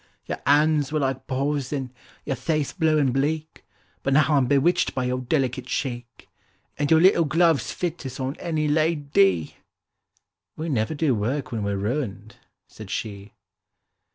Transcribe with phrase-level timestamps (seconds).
[0.25, 1.93] —"Your hands were like paws then,
[2.25, 3.63] your face blue and bleak,
[4.01, 6.27] But now I'm bewitched by your delicate cheek,
[6.79, 9.57] And your little gloves fit as on any la dy!"—
[10.57, 12.37] "We never do work when we're ruined,"
[12.67, 13.33] said she.